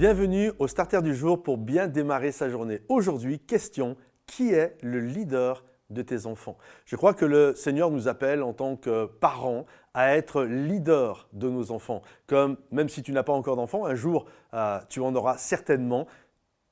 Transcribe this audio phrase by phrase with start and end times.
[0.00, 2.80] Bienvenue au starter du jour pour bien démarrer sa journée.
[2.88, 6.56] Aujourd'hui, question, qui est le leader de tes enfants?
[6.86, 11.50] Je crois que le Seigneur nous appelle en tant que parents à être leader de
[11.50, 12.00] nos enfants.
[12.26, 14.24] Comme même si tu n'as pas encore d'enfants, un jour
[14.54, 16.06] euh, tu en auras certainement.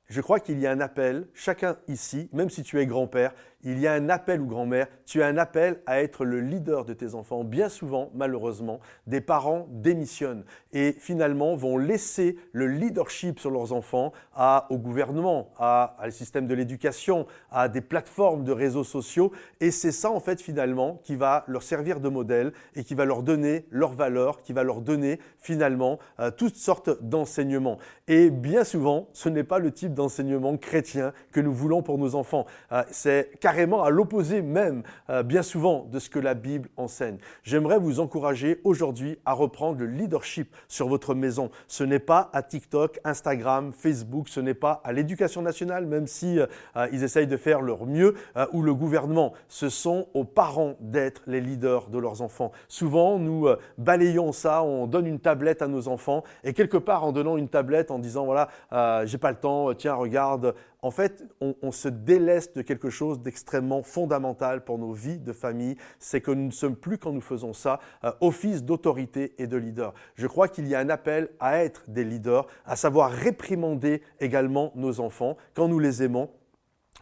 [0.08, 3.34] Je crois qu'il y a un appel, chacun ici, même si tu es grand-père,
[3.64, 6.84] il y a un appel ou grand-mère, tu as un appel à être le leader
[6.84, 7.42] de tes enfants.
[7.42, 14.12] Bien souvent, malheureusement, des parents démissionnent et finalement vont laisser le leadership sur leurs enfants
[14.34, 19.32] à, au gouvernement, à, le système de l'éducation, à des plateformes de réseaux sociaux.
[19.60, 23.04] Et c'est ça, en fait, finalement, qui va leur servir de modèle et qui va
[23.04, 27.78] leur donner leurs valeurs, qui va leur donner finalement euh, toutes sortes d'enseignements.
[28.06, 32.14] Et bien souvent, ce n'est pas le type d'enseignement chrétien que nous voulons pour nos
[32.14, 32.46] enfants.
[32.72, 37.18] Euh, c'est carrément à l'opposé même, euh, bien souvent, de ce que la Bible enseigne.
[37.42, 41.50] J'aimerais vous encourager aujourd'hui à reprendre le leadership sur votre maison.
[41.66, 46.38] Ce n'est pas à TikTok, Instagram, Facebook, ce n'est pas à l'éducation nationale, même si
[46.38, 48.14] euh, euh, ils essayent de faire leur mieux,
[48.52, 49.32] ou le gouvernement.
[49.48, 52.52] Ce sont aux parents d'être les leaders de leurs enfants.
[52.68, 57.12] Souvent, nous balayons ça, on donne une tablette à nos enfants, et quelque part, en
[57.12, 58.48] donnant une tablette, en disant, voilà,
[59.04, 63.82] j'ai pas le temps, tiens, regarde, en fait, on, se délaisse de quelque chose d'extrêmement
[63.82, 65.76] fondamental pour nos vies de famille.
[65.98, 69.56] C'est que nous ne sommes plus, quand nous faisons ça, euh, office d'autorité et de
[69.56, 69.94] leader.
[70.14, 74.72] Je crois qu'il y a un appel à être des leaders, à savoir réprimander également
[74.74, 76.30] nos enfants quand nous les aimons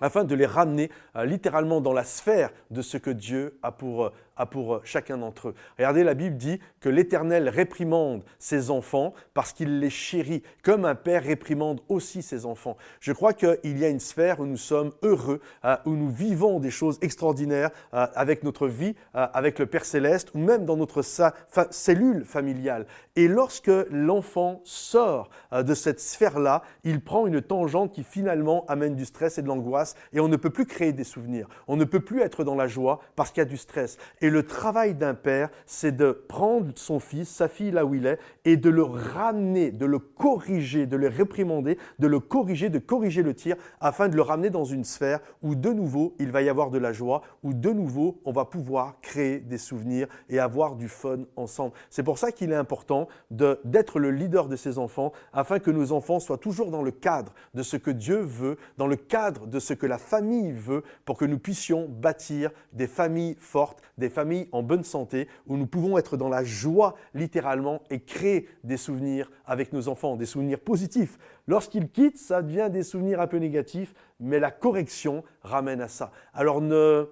[0.01, 4.07] afin de les ramener euh, littéralement dans la sphère de ce que Dieu a pour,
[4.07, 5.55] euh, a pour euh, chacun d'entre eux.
[5.79, 10.95] Regardez, la Bible dit que l'Éternel réprimande ses enfants parce qu'il les chérit, comme un
[10.95, 12.77] père réprimande aussi ses enfants.
[13.01, 15.41] Je crois qu'il y a une sphère où nous sommes heureux,
[15.85, 20.65] où nous vivons des choses extraordinaires avec notre vie, avec le Père céleste, ou même
[20.65, 21.03] dans notre
[21.71, 22.87] cellule familiale.
[23.17, 29.05] Et lorsque l'enfant sort de cette sphère-là, il prend une tangente qui finalement amène du
[29.05, 31.49] stress et de l'angoisse et on ne peut plus créer des souvenirs.
[31.69, 33.99] On ne peut plus être dans la joie parce qu'il y a du stress.
[34.31, 38.19] Le travail d'un père, c'est de prendre son fils, sa fille là où il est,
[38.45, 43.23] et de le ramener, de le corriger, de le réprimander, de le corriger, de corriger
[43.23, 46.49] le tir, afin de le ramener dans une sphère où de nouveau il va y
[46.49, 50.77] avoir de la joie, où de nouveau on va pouvoir créer des souvenirs et avoir
[50.77, 51.73] du fun ensemble.
[51.91, 55.93] C'est pour ça qu'il est important d'être le leader de ses enfants, afin que nos
[55.93, 59.59] enfants soient toujours dans le cadre de ce que Dieu veut, dans le cadre de
[59.59, 64.09] ce que la famille veut pour que nous puissions bâtir des familles fortes, des
[64.53, 69.31] en bonne santé, où nous pouvons être dans la joie littéralement et créer des souvenirs
[69.45, 71.19] avec nos enfants, des souvenirs positifs.
[71.47, 76.13] Lorsqu'ils quittent, ça devient des souvenirs un peu négatifs, mais la correction ramène à ça.
[76.33, 77.07] Alors ne,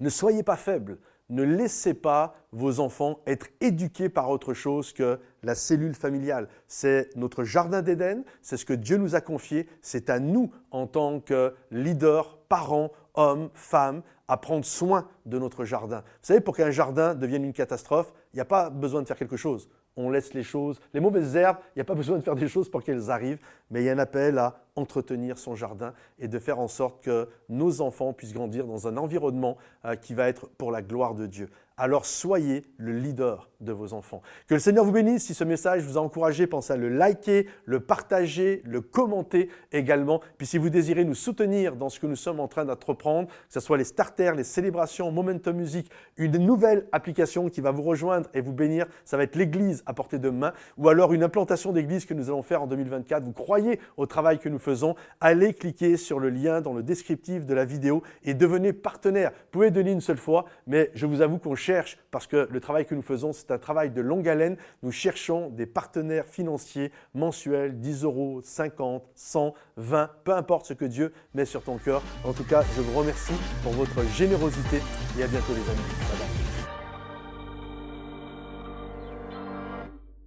[0.00, 0.98] ne soyez pas faibles
[1.30, 6.48] ne laissez pas vos enfants être éduqués par autre chose que la cellule familiale.
[6.68, 10.86] C'est notre jardin d'Éden, c'est ce que Dieu nous a confié, c'est à nous en
[10.86, 16.02] tant que leaders, parents, hommes, femmes, à prendre soin de notre jardin.
[16.06, 19.16] Vous savez, pour qu'un jardin devienne une catastrophe, il n'y a pas besoin de faire
[19.16, 19.68] quelque chose.
[19.96, 22.46] On laisse les choses, les mauvaises herbes, il n'y a pas besoin de faire des
[22.46, 23.40] choses pour qu'elles arrivent,
[23.72, 27.02] mais il y a un appel à entretenir son jardin et de faire en sorte
[27.02, 31.14] que nos enfants puissent grandir dans un environnement euh, qui va être pour la gloire
[31.14, 34.22] de Dieu alors soyez le leader de vos enfants.
[34.46, 35.24] Que le Seigneur vous bénisse.
[35.24, 40.20] Si ce message vous a encouragé, pensez à le liker, le partager, le commenter également.
[40.38, 43.34] Puis si vous désirez nous soutenir dans ce que nous sommes en train d'entreprendre, que
[43.52, 48.28] ce soit les starters, les célébrations, Momentum Music, une nouvelle application qui va vous rejoindre
[48.34, 51.72] et vous bénir, ça va être l'église à portée de main, ou alors une implantation
[51.72, 53.24] d'église que nous allons faire en 2024.
[53.24, 57.46] Vous croyez au travail que nous faisons, allez cliquer sur le lien dans le descriptif
[57.46, 59.30] de la vidéo et devenez partenaire.
[59.30, 62.60] Vous pouvez donner une seule fois, mais je vous avoue qu'on cherche, parce que le
[62.60, 66.90] travail que nous faisons, c'est un travail de longue haleine, nous cherchons des partenaires financiers
[67.14, 72.02] mensuels, 10 euros, 50, 100, 20, peu importe ce que Dieu met sur ton cœur.
[72.24, 74.80] En tout cas, je vous remercie pour votre générosité
[75.18, 75.88] et à bientôt les amis.
[76.08, 76.43] Bye bye.